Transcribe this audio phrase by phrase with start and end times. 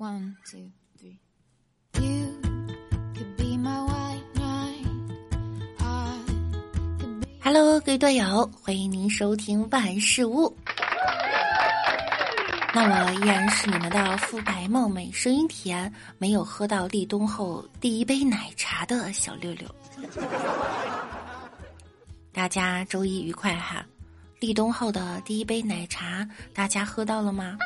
[0.00, 1.20] One, two, three.
[2.02, 2.40] You
[3.16, 4.86] to be my white night
[7.42, 10.56] Hello，各位队友，欢迎您收听万事屋。
[12.72, 19.68] 那我依然是你们的肤白貌美、声音甜、没有喝到立冬后第一杯奶茶的小六六。
[22.32, 23.84] 大家周一愉快哈！
[24.38, 27.58] 立冬后的第一杯奶茶，大家喝到了吗？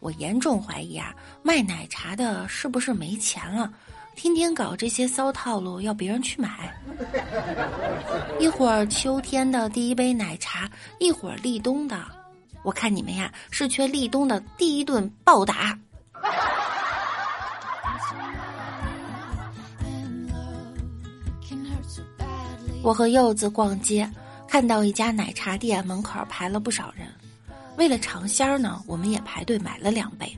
[0.00, 3.72] 我严重怀疑啊，卖奶茶的是不是没钱了？
[4.14, 6.74] 天天搞这些骚套路，要别人去买。
[8.40, 12.04] 一会儿秋天的第一杯奶茶，一会儿立冬的，
[12.62, 15.78] 我看你们呀是缺立冬的第一顿暴打。
[22.82, 24.08] 我和柚子逛街，
[24.46, 27.07] 看到一家奶茶店门口排了不少人。
[27.78, 30.36] 为了尝鲜儿呢，我们也排队买了两杯。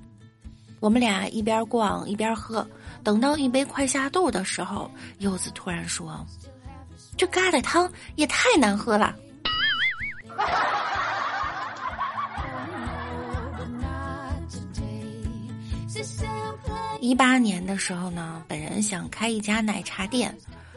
[0.79, 2.69] 我们俩一边逛一边喝，
[3.03, 6.23] 等到一杯快下肚的时候，柚子突然说
[7.17, 9.17] ：“这疙瘩汤也太难喝了。”
[17.01, 20.37] 一八年的时候呢，本人想开一家奶茶店，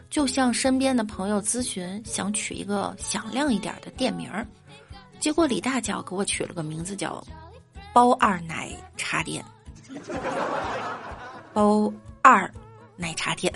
[0.09, 4.47] 就向身边的朋友咨询，想取一个响亮一点的店名儿。
[5.23, 7.23] 结果李大脚给我取了个名字叫
[7.95, 9.41] “包二奶茶店”，
[11.55, 11.89] 包
[12.21, 12.53] 二
[12.97, 13.49] 奶茶店。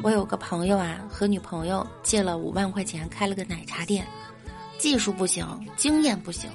[0.00, 4.06] 我有个朋友啊，和女朋友借了五万块钱开了个奶茶店，
[4.78, 5.44] 技术不行，
[5.76, 6.48] 经验不行，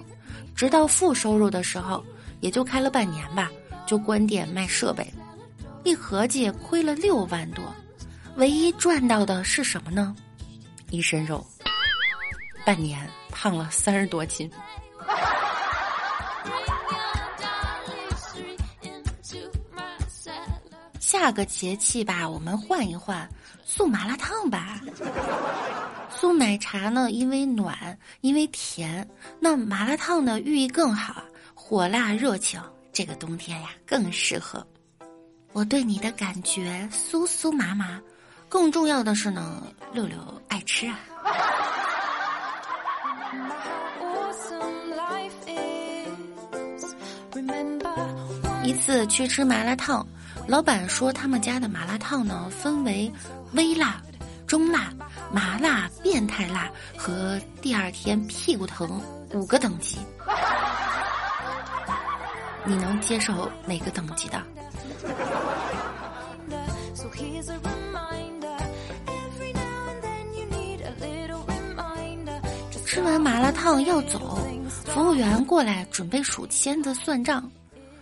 [0.55, 2.01] 直到负收入的时候，
[2.39, 3.51] 也就开了半年吧，
[3.85, 5.05] 就关店卖设备，
[5.89, 7.63] 一合计亏了六万多，
[8.35, 10.15] 唯一赚到的是什么呢？
[10.91, 11.43] 一身肉，
[12.63, 14.47] 半年胖了三十多斤。
[20.99, 23.27] 下个节气吧，我们换一换，
[23.65, 24.79] 送麻辣烫吧。
[26.11, 29.09] 送奶茶呢，因为暖，因为甜，
[29.39, 31.23] 那麻辣烫呢寓意更好，
[31.55, 32.61] 火辣热情，
[32.93, 34.63] 这个冬天呀更适合。
[35.51, 37.99] 我对你的感觉酥酥麻麻，
[38.47, 40.17] 更重要的是呢，六六
[40.47, 40.99] 爱吃啊。
[48.63, 50.05] 一次去吃麻辣烫，
[50.47, 53.11] 老板说他们家的麻辣烫呢分为
[53.53, 53.99] 微辣、
[54.45, 54.93] 中辣、
[55.33, 59.01] 麻辣、变态辣和第二天屁股疼
[59.33, 59.97] 五个等级。
[62.63, 64.41] 你能接受哪个等级的？
[72.89, 74.39] 吃完麻辣烫要走，
[74.87, 77.47] 服务员过来准备数签子算账。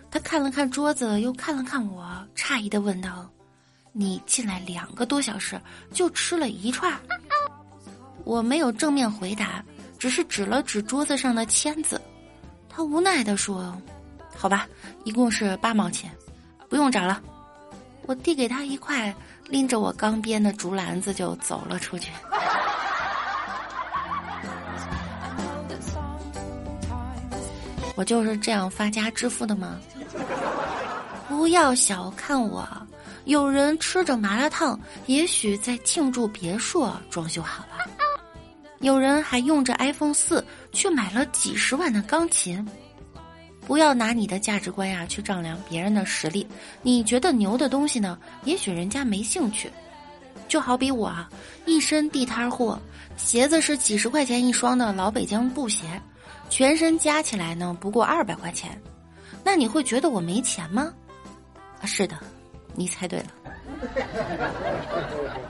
[0.09, 3.29] 他看了看桌子，又看了看我，诧异的问道
[3.91, 5.59] ：“你进来两个多小时，
[5.91, 6.97] 就吃了一串？”
[8.23, 9.61] 我没有正面回答，
[9.99, 12.01] 只是指了指桌子上的签子。
[12.69, 13.77] 他无奈的说
[14.37, 14.69] ：“好吧，
[15.03, 16.09] 一共是八毛钱，
[16.69, 17.21] 不用找了。”
[18.07, 19.13] 我递给他一块，
[19.49, 22.09] 拎着我刚编的竹篮子就走了出去。
[27.97, 29.79] 我就是这样发家致富的吗？
[31.27, 32.65] 不要小看我，
[33.25, 37.85] 有人吃着麻辣烫，也许在庆祝别墅装修好了；
[38.81, 42.65] 有人还用着 iPhone 四去买了几十万的钢琴。
[43.65, 46.47] 不要拿你的价值观呀去丈量别人的实力，
[46.83, 49.69] 你觉得牛的东西呢，也许人家没兴趣。
[50.47, 51.27] 就好比我啊，
[51.65, 52.79] 一身地摊货，
[53.17, 56.01] 鞋子是几十块钱一双的老北京布鞋，
[56.49, 58.81] 全身加起来呢不过二百块钱，
[59.43, 60.91] 那你会觉得我没钱吗？
[61.81, 62.17] 啊，是的，
[62.73, 63.27] 你猜对了，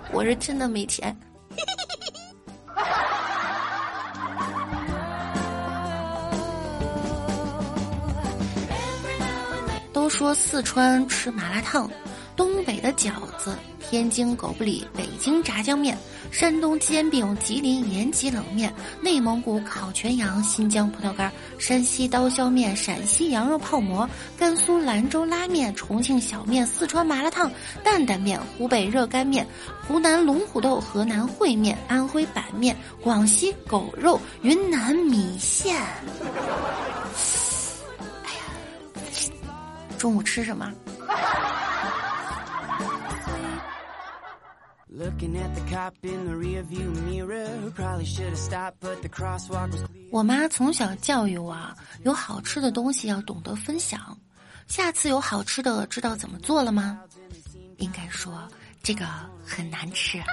[0.11, 1.15] 我是真的没钱。
[9.93, 11.89] 都说四川吃麻辣烫，
[12.35, 13.55] 东北的饺子，
[13.89, 15.97] 天津狗不理，北京炸酱面，
[16.29, 24.07] 山东煎饼，吉林延吉冷面，内蒙古烤全羊，新疆葡萄干，山西刀削面，陕西羊肉泡馍，
[24.37, 27.49] 甘肃兰州拉面，重庆小面，四川麻辣烫，
[27.81, 29.47] 担担面，湖北热干面，
[29.87, 35.73] 湖南龙虎豆，河南烩面，安徽板面，广西狗肉，云南米线。
[38.25, 38.41] 哎呀，
[39.97, 40.69] 中午吃什么？
[50.09, 51.55] 我妈从小教育我，
[52.03, 54.17] 有好吃的东西要懂得分享。
[54.67, 56.99] 下次有好吃的，知道怎么做了吗？
[57.77, 58.47] 应该说
[58.81, 59.05] 这个
[59.45, 60.19] 很难吃。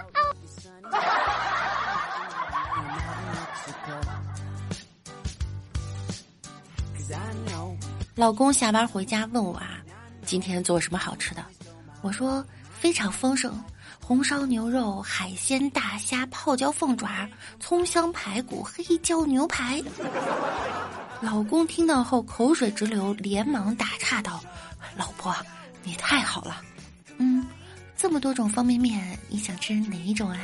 [8.15, 9.79] 老公下班回家问我啊，
[10.25, 11.45] 今天做什么好吃的？
[12.01, 12.43] 我说
[12.79, 13.63] 非常丰盛，
[14.07, 17.27] 红烧牛肉、海鲜、大虾、泡椒凤爪、
[17.59, 19.83] 葱香排骨、黑椒牛排。
[21.23, 24.45] 老公听到后口水直流，连忙打岔道
[24.95, 25.35] ：“老婆，
[25.83, 26.61] 你太好了。
[27.17, 27.47] 嗯，
[27.97, 30.39] 这么多种方便面，你想吃哪一种啊？”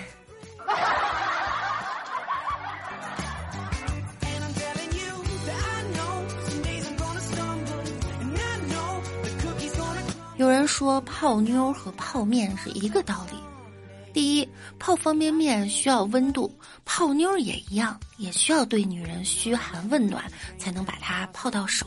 [10.39, 13.37] 有人说泡妞和泡面是一个道理。
[14.13, 14.49] 第一，
[14.79, 16.53] 泡方便面需要温度，
[16.85, 20.25] 泡妞也一样，也需要对女人嘘寒问暖，
[20.59, 21.87] 才能把它泡到手。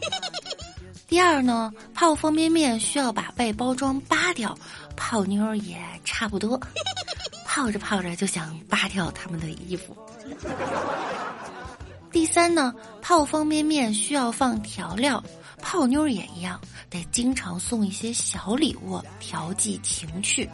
[1.06, 4.56] 第二呢，泡方便面需要把外包装扒掉，
[4.96, 6.60] 泡妞也差不多，
[7.46, 9.96] 泡着泡着就想扒掉他们的衣服。
[12.12, 15.22] 第三呢，泡方便面需要放调料。
[15.60, 20.48] 泡妞也一样，得经常送一些小礼物调剂情趣。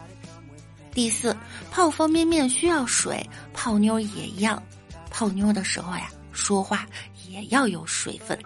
[0.95, 1.35] 第四，
[1.69, 4.63] 泡方便面需要水，泡妞也一样，
[5.11, 6.87] 泡妞的时候呀，说话
[7.27, 8.39] 也要有水分。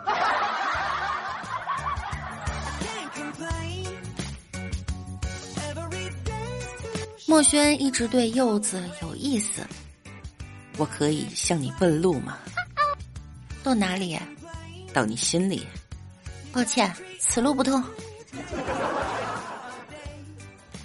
[7.27, 9.61] 墨轩一直对柚子有意思，
[10.77, 12.39] 我可以向你问路吗？
[13.61, 14.19] 到哪里？
[14.91, 15.67] 到你心里。
[16.51, 17.83] 抱歉，此路不通。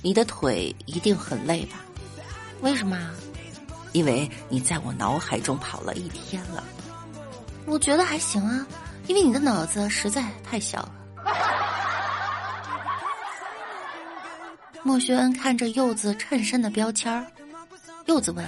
[0.05, 1.83] 你的腿一定很累吧？
[2.61, 3.11] 为什么？
[3.93, 6.63] 因为你在我脑海中跑了一天了。
[7.65, 8.67] 我觉得还行啊，
[9.07, 10.93] 因为你的脑子实在太小了。
[14.85, 17.27] 莫轩恩看着柚子衬衫的标签儿，
[18.05, 18.47] 柚子问：“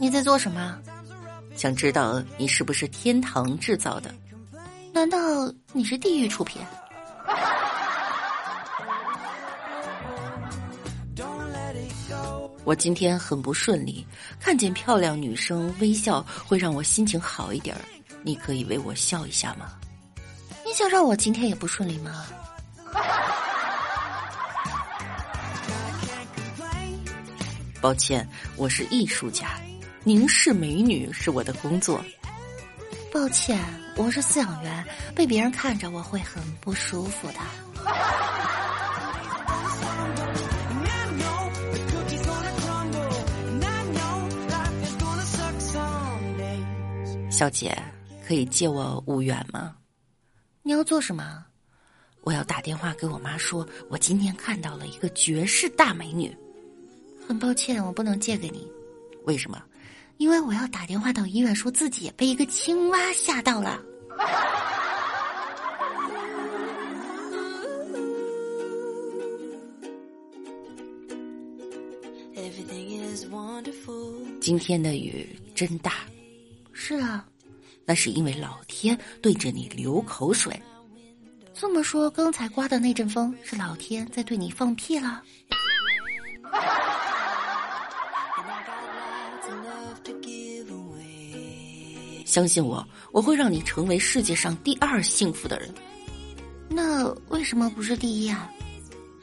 [0.00, 0.76] 你在做什么？”
[1.54, 4.12] 想知道你是不是天堂制造的？
[4.92, 5.16] 难道
[5.72, 6.60] 你是地狱出品？
[12.66, 14.04] 我今天很不顺利，
[14.40, 17.80] 看见漂亮女生微笑会让我心情好一点儿。
[18.22, 19.74] 你可以为我笑一下吗？
[20.64, 22.26] 你想让我今天也不顺利吗？
[27.80, 29.60] 抱歉，我是艺术家，
[30.02, 32.04] 凝视美女是我的工作。
[33.12, 33.60] 抱歉，
[33.94, 34.84] 我是饲养员，
[35.14, 37.38] 被别人看着我会很不舒服的。
[47.36, 47.76] 小姐，
[48.26, 49.76] 可以借我五元吗？
[50.62, 51.44] 你要做什么？
[52.22, 56.34] 我要打电话给我妈说，我今天看到了一个绝世大美女。
[57.28, 58.66] 很抱歉，我不能借给你。
[59.24, 59.62] 为什么？
[60.16, 63.82] 因为我要打电话到医院，说自己也被一个青蛙吓到了。
[74.40, 75.92] 今天的雨真大。
[76.88, 77.26] 是啊，
[77.84, 80.62] 那是因为老天对着你流口水。
[81.52, 85.20] 这么说，刚才刮的那阵风是老天在对你放屁了？
[92.24, 95.74] 相信我，我会让你成为世界上第二幸福的人。
[96.68, 98.48] 那为什么不是第一啊？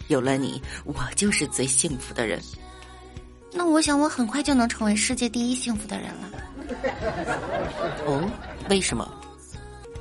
[0.09, 2.41] 有了你，我就是最幸福的人。
[3.53, 6.29] 那我想，我很快就能成为世界第一幸福的人了。
[8.05, 8.32] 哦，
[8.70, 9.10] 为什么？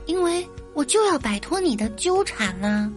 [0.07, 2.93] 因为我就要摆脱你的纠缠呢。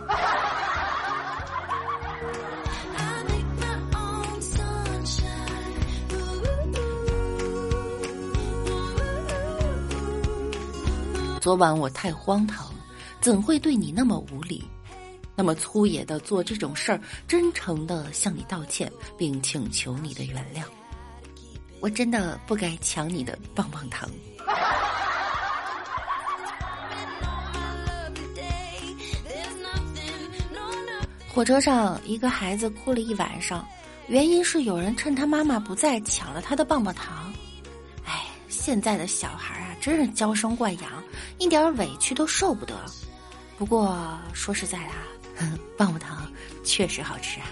[11.39, 12.73] 昨晚我太荒唐，
[13.21, 14.67] 怎会对你那么无礼，
[15.35, 16.99] 那么粗野的做这种事儿？
[17.27, 20.63] 真诚的向你道歉，并请求你的原谅。
[21.85, 24.09] 我真的不该抢你的棒棒糖。
[31.31, 33.63] 火车上，一个孩子哭了一晚上，
[34.07, 37.31] 原因是有人趁他妈妈不在抢了他的棒棒糖。
[38.03, 40.91] 哎，现在的小孩啊，真是娇生惯养。
[41.37, 42.73] 一点委屈都受不得，
[43.59, 43.95] 不过
[44.33, 44.79] 说实在
[45.39, 45.45] 的，
[45.77, 46.27] 棒棒糖
[46.63, 47.45] 确实好吃啊。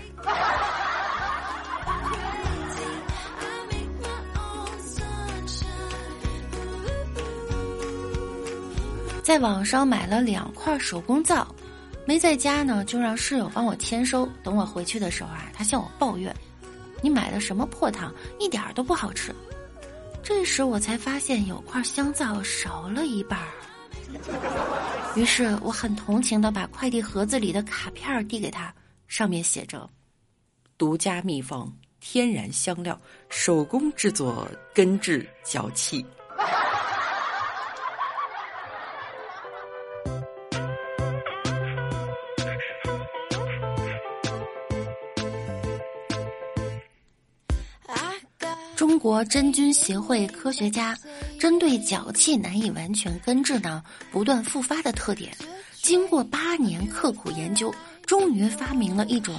[9.24, 11.48] 在网上买了两块手工皂，
[12.06, 14.28] 没在家呢，就让室友帮我签收。
[14.44, 16.36] 等我回去的时候啊，他向我抱怨
[17.02, 19.34] ：“你买的什么破糖，一点都不好吃。”
[20.22, 23.48] 这时我才发现有块香皂少了一半儿。
[25.16, 28.74] 于是我很同情的把快递盒子里的卡片递给他，
[29.08, 29.90] 上面写着
[30.78, 33.00] ：“独家秘方，天然香料，
[33.30, 36.06] 手工制作，根治脚气。”
[48.76, 50.98] 中国真菌协会科学家
[51.40, 55.32] 针对脚气难以完全根治呢，不断复发的特点，
[55.82, 57.74] 经过八年刻苦研究，
[58.06, 59.36] 终于发明了一种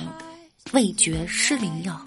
[0.72, 2.02] 味觉失灵药。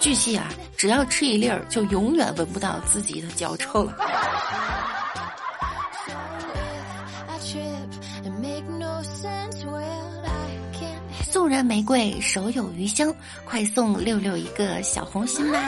[0.00, 3.96] 据悉啊，只要吃一粒儿，就永远闻不到自己的脚臭了。
[11.56, 13.14] 人玫瑰，手有余香，
[13.46, 15.58] 快送六六一个小红心吧！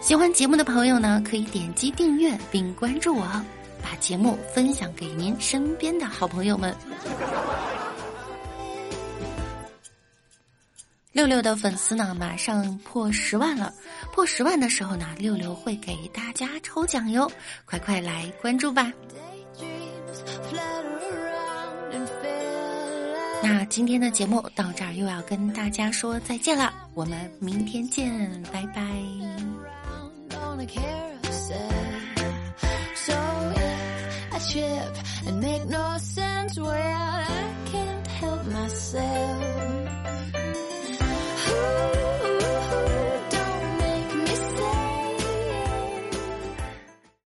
[0.00, 3.22] 喜欢节目的朋友呢，可以点击订阅并关注我，
[3.82, 6.74] 把节目分享给您身边的好朋友们。
[11.12, 13.74] 六六的粉丝呢，马上破十万了，
[14.10, 17.30] 破十万的时候呢，六六会给大家抽奖哟，
[17.66, 18.90] 快快来关注吧！
[23.42, 28.82] 那今天的节目到这儿又要跟大家说再见了，我们明天见，拜拜。